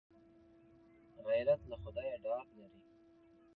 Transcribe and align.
غیرت 1.27 1.61
له 1.69 1.75
خدایه 1.83 2.17
ډار 2.23 2.45
لري 2.57 2.79